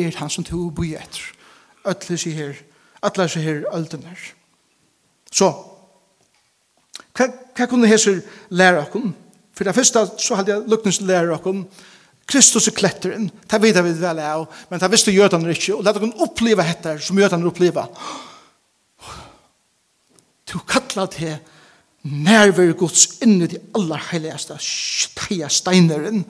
[0.00, 1.32] er han som du bor etter
[1.86, 2.64] alle sier her
[3.06, 4.16] alle sier her øldene
[5.30, 5.52] så
[7.16, 9.14] hva, hva kunne Jesus lære oss
[9.56, 11.64] For det første så hadde jeg lukkens lærer dere
[12.26, 15.92] Kristus er kletteren, det vet vi vel av, men det visste jødene ikke, og la
[15.94, 17.86] dere oppleve dette som jødene opplever.
[20.50, 21.36] Du kattler til
[22.02, 26.24] nærvær Guds inn i de aller heiligeste steia steineren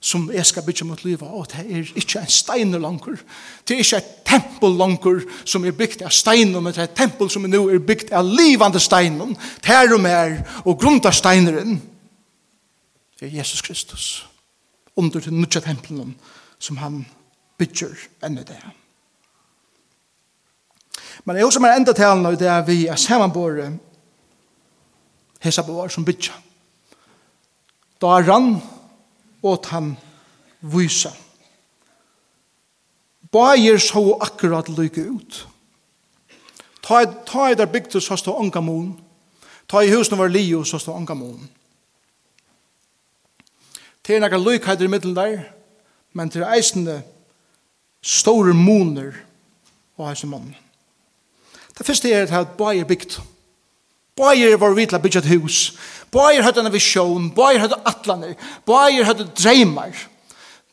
[0.00, 3.20] som jeg skal bygge mot livet, og det er ikke en steiner langer,
[3.68, 6.96] det er ikke et tempel langer som er bygd av steiner, men det er et
[6.96, 11.76] tempel som nå er bygd av livande steiner, tær og mer, og grunnt av steineren,
[13.20, 14.26] det er Jesus Kristus.
[14.96, 16.16] Under til nødja tempelen
[16.58, 17.06] som han
[17.58, 18.60] bygger enda det.
[21.24, 23.70] Men det er også mer enda talen av det er vi er samanbore
[25.40, 26.32] hesa boar som bygger.
[28.00, 28.54] Da er han
[29.42, 29.96] åt han
[30.60, 31.12] vysa.
[33.32, 35.46] Bægir så akkurat lykke ut.
[36.82, 39.00] Ta, i der bygdes så stå unga mån.
[39.68, 41.48] Ta i husen var lio så stå unga ångamon.
[44.10, 45.42] Det er noen lykheiter i middelen der,
[46.18, 46.96] men det er eisende
[48.02, 49.12] store moner
[49.94, 50.48] og hans mann.
[51.78, 53.20] Det første er at bøyer bygd.
[54.18, 55.60] Bøyer var vidt til å bygge et hus.
[56.10, 57.30] Bøyer hadde en visjon.
[57.38, 58.34] Bøyer hadde atlaner.
[58.66, 59.94] Bøyer hadde dreimer.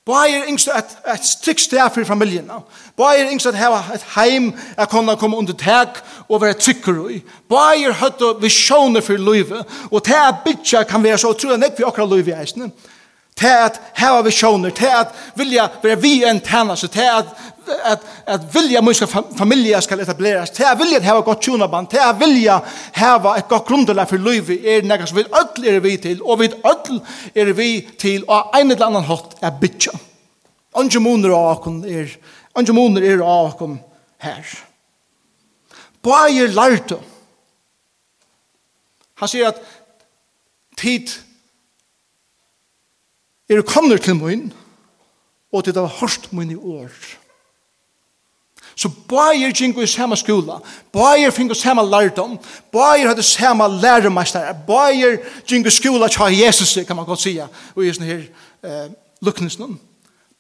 [0.10, 2.50] Bøyer yngst et, et strikt sted for familien.
[2.97, 7.21] Bøyer yngst at heva et heim jeg kunne komme under teg og være trykker i.
[7.45, 9.62] Bøyer hadde visjoner for livet.
[9.93, 12.73] Og til å bygge kan være så utrolig nekk vi akkurat livet i eisene.
[12.73, 12.96] Bøyer
[13.38, 17.26] til at heva visjoner, til at vilja være vi en tænase, til at,
[17.86, 19.06] at, at vilja muska
[19.38, 22.60] familie skal etableres, til at vilja heva godt tjonaband, til at vilja
[22.95, 26.39] heva et godt grundelag for løyvi er nekka som vi ødel er vi til, og
[26.39, 27.02] vi ødel
[27.36, 29.93] er vi til, og ein eller annan hatt er bytja.
[30.78, 32.10] Andre moner av akon er,
[32.56, 33.78] andre moner er av akon
[34.21, 34.58] her.
[36.04, 36.97] Bæger lærte.
[39.17, 39.62] Han sier at
[40.78, 41.10] tid
[43.49, 44.53] Er kommer til min,
[45.53, 46.89] og til det har hørt mine år.
[48.75, 50.60] Så bæger gikk i samme skola,
[50.93, 52.38] bæger fikk i samme lærdom,
[52.71, 57.86] bæger hadde samme læremeister, bæger gikk i skola til Jesus, kan man godt sija, og
[57.86, 58.21] i sånne her
[58.63, 59.79] eh, lukkningsen.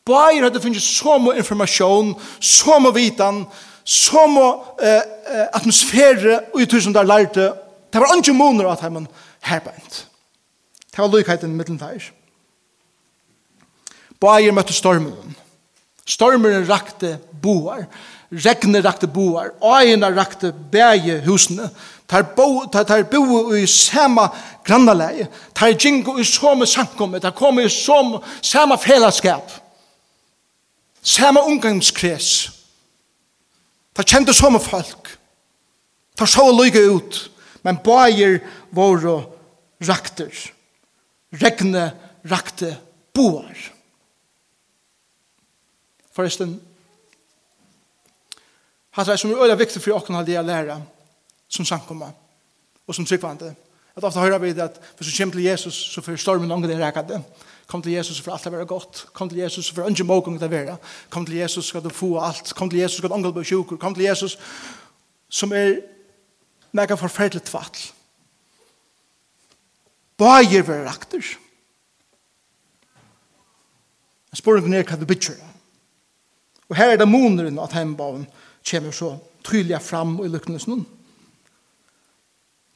[0.05, 3.41] Bæger hadde finnes så mye informasjon, så mye vitan,
[3.83, 4.51] så mye
[4.83, 7.49] eh, atmosfære og i tusen der lærte.
[7.93, 9.07] Det var ikke måneder at han
[9.41, 10.07] herbeint.
[10.91, 12.11] Det var lykheten mittlen der.
[14.21, 15.35] Bæger møtte stormen.
[16.07, 17.85] Stormen rakte boar.
[18.31, 19.51] Regnet rakte boar.
[19.63, 21.69] Øyene rakte bæge husene.
[22.07, 24.29] Tar, bo, tar, tar bo i samme
[24.63, 25.27] grannaleie.
[25.55, 27.21] Tar jingo i samme sankommet.
[27.21, 29.51] Tar kom i samme, samme fellesskap.
[31.01, 32.51] Samme omgangskrets.
[33.95, 35.17] Tar kjente samme folk.
[36.17, 37.23] Tar så lykke ut.
[37.63, 38.39] Men bæger
[38.71, 39.23] våre
[39.83, 40.31] rakter.
[41.35, 41.91] Regnet
[42.31, 42.77] rakte
[43.13, 43.76] boar.
[46.17, 46.55] Forresten,
[48.97, 50.79] hatt det som er øyla viktig for åkken halde jeg læra
[51.47, 52.09] som sankomma,
[52.87, 53.51] og som tryggvande.
[53.93, 56.71] At ofta høyra vi det at hvis du kommer til Jesus så får stormen ånger
[56.71, 57.21] det rekade.
[57.67, 59.05] Kom til Jesus for alt det være godt.
[59.13, 60.77] Kom til Jesus for ønske mågång det være.
[61.09, 62.53] Kom til Jesus skal du få alt.
[62.55, 63.77] Kom til Jesus skal du ånger på sjukur.
[63.77, 64.37] Kom til Jesus
[65.29, 65.81] som er
[66.71, 67.91] mega forferdelig tvatl.
[70.17, 71.37] Bæger vi rakter.
[74.33, 75.56] Spørringen er hva du bytjer det
[76.69, 78.27] Og her er det moneren at heimbaven
[78.67, 79.15] kommer så
[79.47, 80.85] tydelig fram i lykkenes noen.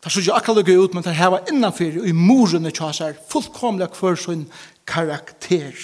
[0.02, 2.72] Det er så ikke akkurat lukket ut, men det her var innanfyr og i morene
[2.74, 4.48] kjøser fullkomlig for sin
[4.90, 5.76] karakter.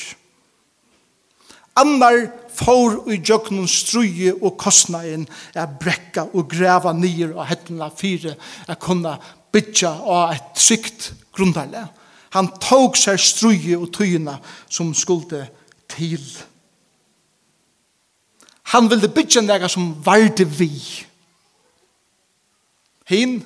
[1.78, 8.34] Annar får i jøgnen struje og kostnaden er brekka og greva nyer og hettene fire
[8.66, 9.14] er kunne
[9.54, 11.86] bytja av et trygt grunnarle.
[12.34, 15.46] Han tog seg struje og tøyene som skulle
[15.94, 16.26] til.
[18.74, 20.72] Han ville bytja nega som varde vi.
[23.08, 23.40] Hin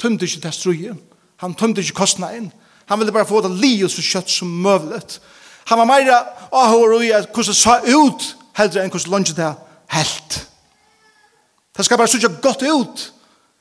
[0.00, 0.94] tømte ikke det struje.
[1.36, 2.52] Han tømte ikke kostnaden.
[2.86, 5.20] Han ville bare få det li og så kjøtt som møvlet.
[5.68, 6.20] Han var meira
[6.52, 8.24] ahår og i at hvordan det sa ut
[8.56, 9.50] heldre enn hvordan lunget det
[9.92, 10.38] helt.
[11.76, 13.04] Det skal bare sutja godt ut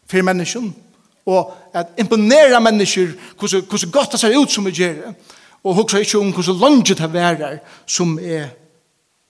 [0.09, 0.71] for menneskjen
[1.29, 5.11] og at imponera mennesker hvordan hvordan godt det ser ut som vi gjør
[5.63, 8.49] og huksa ikke om hvordan lunget det værer som er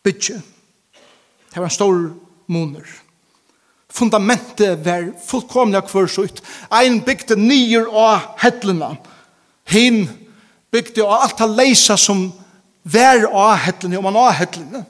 [0.04, 0.42] bytje.
[1.54, 2.02] Det var en stor
[2.48, 2.86] moner.
[3.90, 6.44] Fundamentet var fullkomlig kvørsutt.
[6.70, 8.94] Ein bygde nyer av hettlena.
[9.70, 10.04] Hin
[10.72, 12.28] bygde av alt det leisa som
[12.84, 14.84] var av hettlena, om man av hettlena.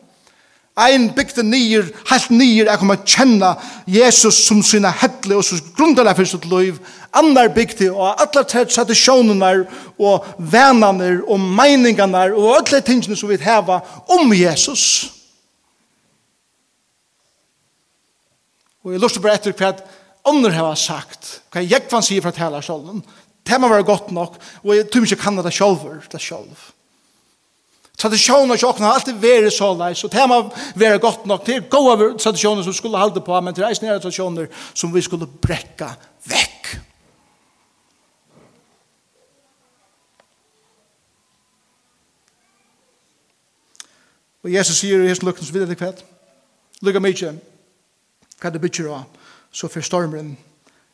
[0.79, 3.49] Ein bygde nyer, helt nyer, jeg kommer kjenne
[3.87, 6.79] Jesus som sina hettle og som grunnerne for sitt liv.
[7.15, 9.53] Andar bygde av alle tradisjonene
[9.99, 14.83] og venene og meningene og alle tingene som vi heva om Jesus.
[14.83, 15.18] Jesus
[18.83, 19.73] Og jeg lurer bare etter hva
[20.29, 23.01] andre har sagt, hva jeg kan si fra tala sjolven.
[23.45, 26.67] Det må være godt nok, og jeg tror ikke kan det selv, det selv.
[27.99, 30.37] Tradisjoner og sjokna har alltid vært så leis, og det må
[30.79, 31.43] være godt nok.
[31.45, 35.03] Det er gode tradisjoner som skulle halde på, men det er snære tradisjoner som vi
[35.03, 35.89] skulle brekka
[36.29, 36.71] vekk.
[44.47, 46.05] Og Jesus sier i hans lukken, så vidt det kvæt.
[46.85, 47.33] Lukka mykje,
[48.39, 49.05] hva det bygger av,
[49.51, 50.35] så for stormen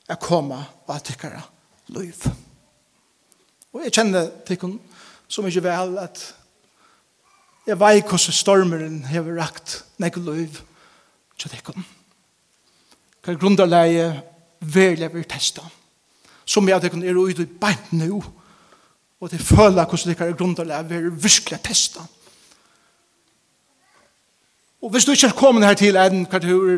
[0.09, 1.41] er koma og at tikkere
[1.93, 2.25] liv.
[3.73, 4.77] Og jeg kjenner tykken
[5.27, 6.21] så mye vel at
[7.65, 10.61] jeg vet hvordan stormeren har rakt nek liv
[11.39, 11.85] til tikkun.
[13.25, 14.09] Hva er grunnleie
[14.61, 15.63] verlig blir testa.
[16.45, 18.21] Som jeg tikkun er ute i beint nå,
[19.19, 22.05] og til føler hvordan tikkere er grunnleie blir virkelig testa.
[24.85, 26.77] Og hvis du ikke er kommet her til en hva du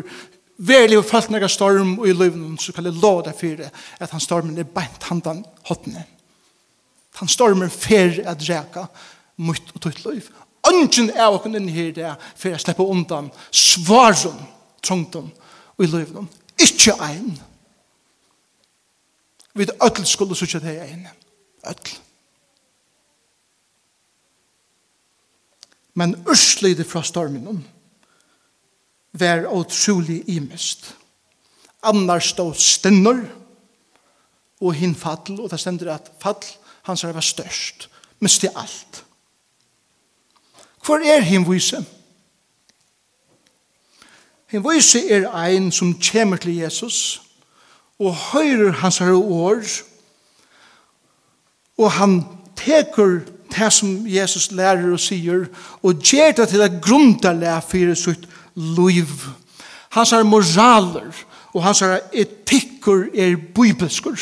[0.58, 3.60] Værlig og falt nega storm og i løven, så kan jeg lov deg for
[4.02, 6.02] at han stormen er beint handan hotne.
[7.20, 8.88] Han stormen fer at reka
[9.36, 10.32] mot og tøyt løyv.
[10.68, 14.42] Ønsken er åkken inn her det for jeg slipper undan svaren,
[14.82, 15.30] trångten
[15.76, 16.28] og i løven.
[16.58, 17.38] Ikke ein.
[19.54, 21.06] Vi er ødel skulle sutja det ein.
[21.66, 21.98] Ødel.
[25.94, 27.66] Men ørslig fra stormen
[29.20, 30.94] var utrolig imest.
[31.82, 33.20] Annar stod stenner
[34.60, 36.42] og hin fall, og det stender at fall
[36.88, 37.88] hans var størst,
[38.20, 39.04] mest i alt.
[40.84, 41.82] Hvor er hinn vise?
[44.48, 47.20] Hinn vise er ein som kommer til Jesus
[47.98, 49.66] og høyrer hans år
[51.78, 52.20] og han
[52.58, 53.20] teker
[53.54, 55.46] det som Jesus lærer og sier
[55.82, 58.26] og gjør det til at grunta lær for sitt
[58.58, 59.06] liv.
[59.94, 64.18] Hans er moraler og hans er etikker er bibelskur.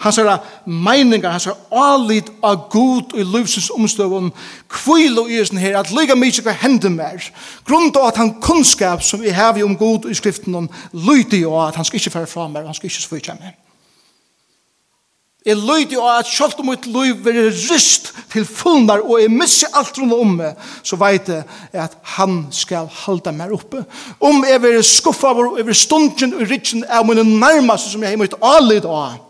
[0.00, 0.38] Hans er
[0.68, 4.32] meiningar, hans er alit av god i livsens omstøvun
[4.68, 7.30] kvilo i isen her at lyga mykje hva hender mer.
[7.64, 11.80] Grunda at han kunnskap som vi har om god i skriften om lydig og at
[11.80, 13.56] han skal ikke fære fra mer, han skal ikke svitja mer.
[15.46, 17.36] Jeg lyder jo at selv om mitt liv vil
[17.70, 21.44] rist til fullnar og jeg misser alt rundt om meg, så vet jeg
[21.86, 23.84] at han skal halda meg oppe.
[24.18, 28.16] Om jeg vil skuffa over, jeg vil stunden og ritsen av mine nærmeste som jeg
[28.16, 29.22] har mitt alid av,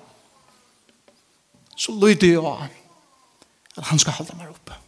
[1.77, 2.73] så lyder jeg
[3.77, 4.81] at han skal halda meg oppe.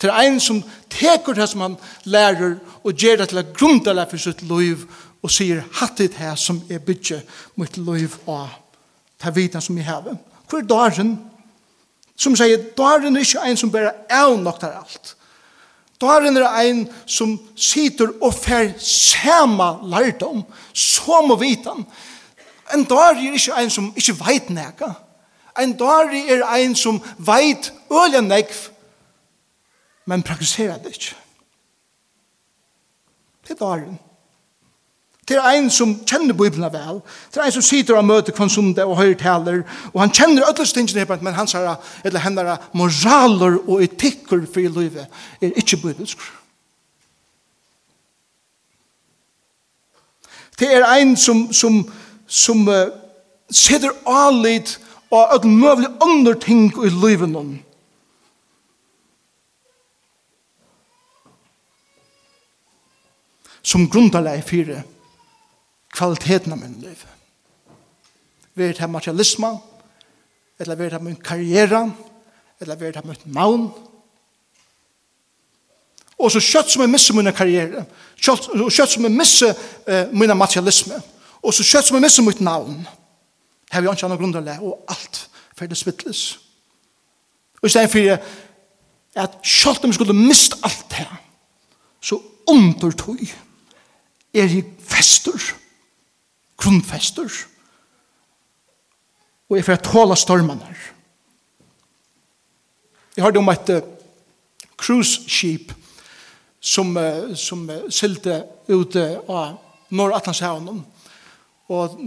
[0.00, 4.08] Til en som teker det som han lærer og gjør det til å grunda det
[4.10, 4.88] for sitt liv
[5.20, 7.28] og sier hattet her som er bygget
[7.60, 8.48] mitt liv av.
[9.20, 10.16] ta er som jeg har.
[10.48, 11.14] Hvor er daren?
[12.16, 15.16] Som sier, daren er ikke en som bare er nok der alt.
[16.00, 21.84] Daren er en som sitter og fer samme lærdom, som og vitan.
[22.74, 24.92] En dar er ikke en som ikke vet nega.
[25.60, 28.70] En dar er en som vet øye negv,
[30.06, 31.14] men praktiserer det ikke.
[33.44, 33.98] Det er daren.
[35.28, 37.00] Det er ein som kjenner Bibelen vel.
[37.32, 39.62] Det er ein som sitter og møter kvann sunde og høyre taler.
[39.94, 44.60] Og han kjenner ødels tingene her, men hans her, eller henne moraler og etikker for
[44.60, 45.06] i livet
[45.40, 46.18] er ikke bibelsk.
[50.60, 51.80] Det er ein som, som,
[52.26, 52.92] som uh,
[53.50, 54.78] sitter alit
[55.10, 57.56] og ødel møvelig andre ting i livet noen.
[63.64, 64.84] Som grundarleg fyrir
[65.94, 67.04] kvaliteten av min liv.
[68.54, 69.50] Vær det her materialisme,
[70.58, 71.82] eller vær det her min karriere,
[72.60, 73.68] eller vær det her mitt navn.
[76.18, 79.54] Og så kjøtt som jeg misser min karriere, og kjøtt som jeg misser
[79.88, 81.00] uh, min materialisme,
[81.42, 82.86] og så kjøtt som jeg misser mitt navn.
[83.70, 86.38] har vi ikke annet grunn til og alt for det smittles.
[87.62, 88.18] Og i stedet for
[89.22, 91.08] at kjøtt om jeg skulle miste alt det,
[92.00, 93.26] så undertøy
[94.34, 95.63] er jeg fester
[96.56, 97.30] grunnfester.
[99.48, 100.76] Og jeg får tåle stormene.
[103.16, 103.82] Jeg hørte om et uh,
[104.76, 105.72] cruise ship
[106.60, 109.58] som, uh, som uh, sylte ute av
[109.94, 110.80] Norr-Atlantshavnen.
[111.68, 112.00] Og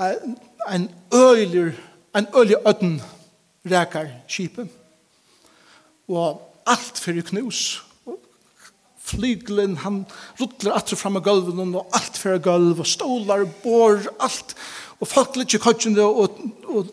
[0.00, 0.12] uh,
[0.74, 1.72] en øyler,
[2.16, 3.00] en øyler øden
[3.64, 4.68] reker skipet.
[6.08, 7.87] Og alt fyrir knus
[9.08, 10.02] flyglen, han
[10.40, 14.54] rutler atre fram av gulven, og alt fyrir gulv, og stolar, bor, alt,
[14.98, 16.38] og folk litt i kodgjende, og,
[16.68, 16.92] og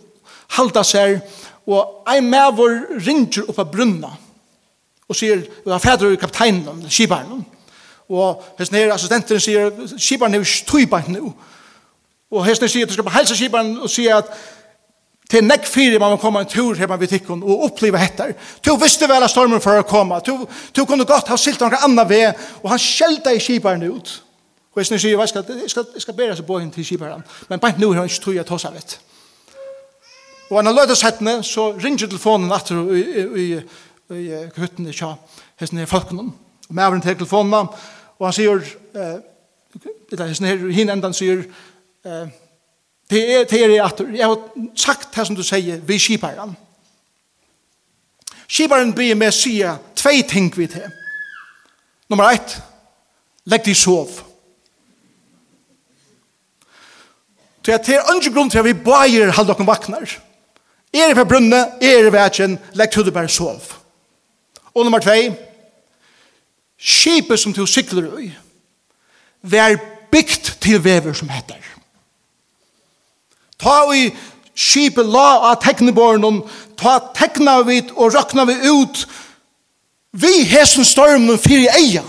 [0.58, 1.20] halda seg,
[1.66, 4.14] og ein mevor ringer opp av brunna,
[5.06, 7.44] og sier, og han fædrer kapteinen, skibaren,
[8.10, 11.34] og hans nere assistenten sier, skibaren er jo nu,
[12.36, 14.32] og hesten sier, du skal bare helsa skibaren, og sier at,
[15.36, 18.30] Det er nekk fyrir man kommer en tur her man vil tikkun og oppleva hettar.
[18.64, 20.22] Du visste vel at stormen for å komme.
[20.24, 24.14] Du, du kunne godt ha silt noen annan ved, og han skjelta i kiparen ut.
[24.72, 27.26] Og jeg sier, jeg skal, jeg skal, jeg skal bæra seg på til kiparen.
[27.50, 28.96] men bare nu har han ikke tog jeg tåsa vet.
[30.50, 33.60] Og han har løydes hettene, så ringer telefonen atter i, i, i,
[34.16, 35.18] i kuttene tja,
[35.60, 36.30] hesten i folkene.
[36.70, 37.68] Og med avren til telefonen,
[38.20, 38.64] og han sier,
[38.96, 39.20] eh,
[40.16, 41.44] hesten her, hinn endan sier,
[42.08, 42.28] eh,
[43.10, 44.38] Det er det er at jeg har
[44.76, 46.56] sagt det som du sier vi skiparen.
[48.48, 50.86] Skiparen blir med sier tve ting vi til.
[52.10, 52.58] Nummer ett,
[53.46, 54.10] legg deg sov.
[57.66, 60.18] Det er til andre grunn til at vi bæger halde dere vaknar.
[60.94, 63.62] Er det på brunnet, er det vekken, legg til du bare sov.
[64.74, 65.34] Og nummer tve,
[66.78, 68.30] skipet som du sikler i,
[69.42, 69.78] vær
[70.12, 71.75] bygd til vever som heter.
[73.62, 74.10] Ta vi
[74.56, 76.42] skipe la av teknebornen,
[76.80, 79.06] ta tekna vi og røkna vi ut
[80.16, 82.04] vi hesen stormen fyrir eia.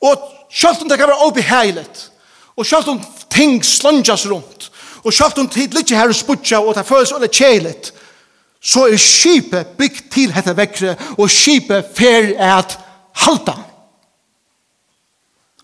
[0.00, 0.22] Og
[0.52, 2.10] selv om det kan være obeheilet,
[2.56, 4.70] og selv om ting slunjas rundt,
[5.04, 7.92] og selv om tid litt her og sputja, og det føles alle kjelet,
[8.60, 12.78] så er skipet bygd til dette vekkere, og skipet fer at
[13.26, 13.54] halta.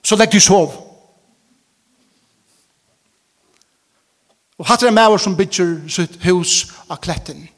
[0.04, 0.74] Så legg du sov.
[4.62, 7.48] Og hatt er en maver som bygger sitt hus av kletten.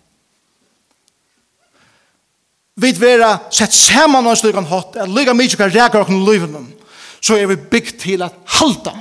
[2.80, 6.72] Vi vera sett saman av slik hatt, at lyga mykje kan reka okken løyven,
[7.20, 8.96] så er vi bygd til at halta.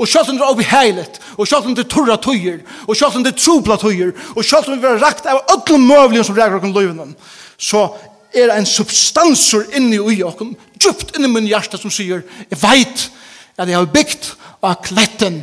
[0.00, 2.96] Og sjalt om det er oppi heilet, og sjalt om det er torra tøyer, og
[2.96, 6.26] sjalt om det er tropla tøyer, og sjalt om det er rakt av öllum møvligen
[6.26, 7.12] som reka okken løyven,
[7.60, 7.90] så
[8.34, 13.10] er en substansur inni ui okken, djupt inni min hjärsta som sier, jeg veit,
[13.58, 14.32] at jeg har bygd
[14.62, 15.42] av kletten,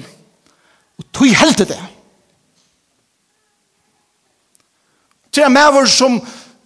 [1.00, 1.80] og tog helte det.
[5.32, 6.18] Til en maver som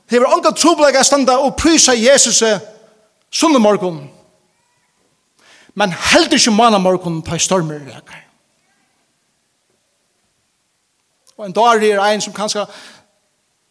[0.09, 2.43] hever ånga troblega standa og prysa Jesus
[3.33, 4.03] sunne morgon,
[5.73, 8.21] men heldur ikke manna morgon ta stormer rekar.
[11.37, 12.65] Og en dag er ein som kanskje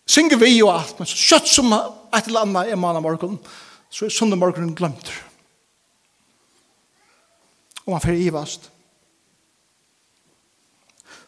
[0.07, 3.39] synger vi og alt, men så kjøtt som et eller annet er manna morgon,
[3.91, 5.12] så er sunne morgon glemt
[7.87, 8.70] og han fyrir ivast.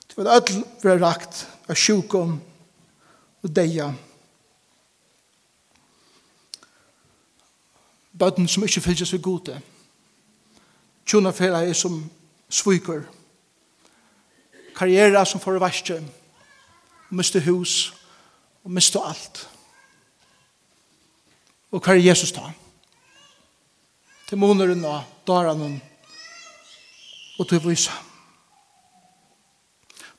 [0.08, 2.36] Det vil öll vera rakt av sjukom
[3.42, 3.88] og deia.
[8.14, 9.56] Bøtten som ikkje fylgjes ved gode.
[11.06, 11.98] Tjona fyrir er som
[12.48, 13.02] sviker.
[14.76, 15.98] Karriera som får vaskje.
[17.10, 17.92] Miste hus
[18.64, 19.48] og miste alt.
[21.74, 22.46] Og hva er Jesus da?
[24.28, 25.93] Til måneren og dagen og
[27.38, 27.90] og til vise.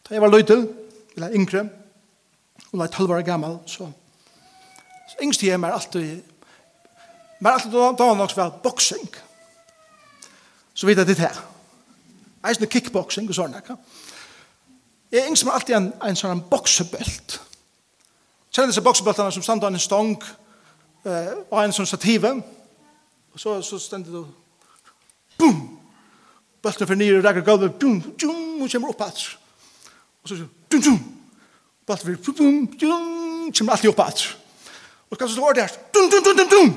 [0.06, 0.68] Da jeg var løytel,
[1.16, 1.70] eller yngre,
[2.72, 3.92] og var 12 år gammel, så,
[5.10, 6.22] så yngst jeg meg alltid,
[7.40, 9.10] meg alltid da, var nok så vel boksing.
[10.74, 11.40] Så vidt jeg det her.
[12.46, 13.78] Eisen kickboxing og sånne, ikke?
[15.12, 17.40] Jeg er yngst meg alltid en, en sånn boksebelt.
[18.52, 20.14] Kjenner disse boksebeltene som stand av en stong,
[21.08, 22.36] eh, og en sånn stative,
[23.34, 24.28] og så, så stender du,
[25.40, 25.64] boom,
[26.66, 29.20] Bøltene fyrir nere, rækker gulvet, dum, dum, og kommer opp at.
[30.24, 30.98] Og så sier, dum, dum.
[31.86, 34.24] Bøltene fyrir, dum, dum, kommer alltid opp at.
[35.12, 36.74] Og kanskje så var det her, dum, dum, dum, dum, dum.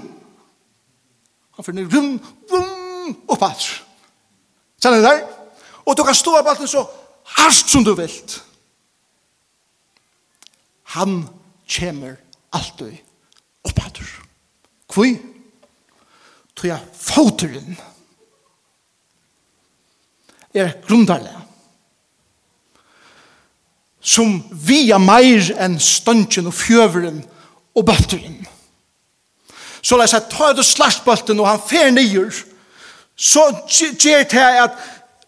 [1.56, 2.12] Han fyrir nere, dum,
[2.52, 3.64] dum, opp at.
[4.82, 5.24] Sen er der.
[5.88, 6.84] Og du kan stå av bøltene så
[7.38, 8.42] hardt som du vilt.
[10.98, 11.22] Han
[11.78, 12.20] kommer
[12.52, 13.00] alltid
[13.64, 14.02] opp at.
[14.92, 15.14] Hvor?
[16.56, 17.78] Tror jeg foteren.
[17.78, 17.97] Hvor?
[20.58, 21.34] er grundarleg.
[24.00, 27.22] Som via meir enn støntjen og fjøveren
[27.76, 28.38] og bøtteren.
[29.82, 32.34] Så la seg ta ut slagsbøtten og han fer nyer,
[33.18, 34.76] så gjør det at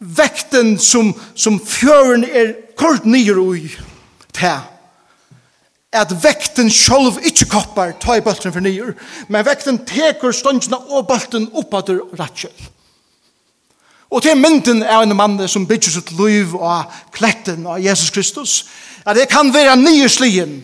[0.01, 3.69] vekten som, som fjøren er kort nyer ui,
[4.33, 4.61] til
[5.91, 8.95] at vekten sjolv ikkje koppar ta i bølten for nyer,
[9.29, 12.69] men vekten teker stundina og bølten oppater rattkjell.
[14.11, 18.55] Og til mynden er en mann som bygger sitt liv og kletten av Jesus Kristus,
[19.07, 20.61] at det kan være nye slien.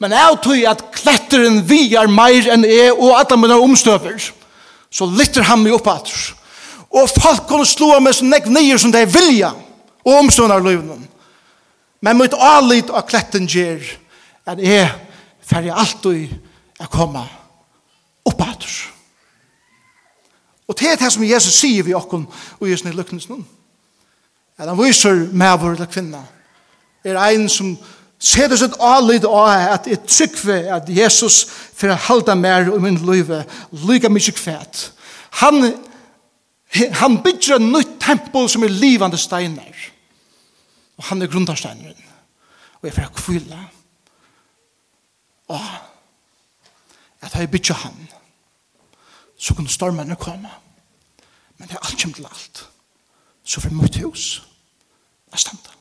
[0.00, 4.32] Men jeg tror at kletteren vier mer enn jeg og alle mine omstøver,
[4.90, 6.10] så lytter han meg opp at.
[6.92, 9.52] Og folk kan slå meg som nek nye som de vilja
[10.02, 11.04] og omstøver av livet.
[12.02, 13.84] Men mitt alit av kletten gjør
[14.50, 14.88] at jeg
[15.46, 16.32] ferdig alltid
[16.80, 17.22] er komma
[18.26, 18.66] opp at.
[20.72, 22.22] Og det er det som Jesus sier vi okken
[22.56, 23.44] og Jesus i lykkens noen.
[24.56, 26.22] At han viser med vår eller kvinna.
[27.04, 27.74] Er ein som
[28.22, 31.42] ser det sitt avlid av at jeg trykker at Jesus
[31.76, 33.28] for å halda mer i min liv
[33.84, 34.80] lyga mykje kvæt.
[35.42, 35.74] Han,
[37.02, 39.76] han bygger en nytt tempel som er livande steiner.
[40.96, 42.08] Og han er grundarsteineren.
[42.80, 43.60] Og jeg får kvile.
[45.52, 45.70] Og
[47.20, 48.08] at jeg bygger han
[49.42, 50.50] så kunne stormene komme.
[51.62, 52.60] Men det er alt kjem til alt.
[53.44, 54.22] Så for mitt hus,
[55.30, 55.71] jeg standa.